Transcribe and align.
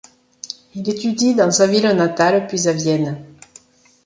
Il 0.73 0.89
étudie 0.89 1.35
dans 1.35 1.51
sa 1.51 1.67
ville 1.67 1.83
natale 1.91 2.47
puis 2.47 2.67
à 2.67 2.71
Vienne. 2.73 3.23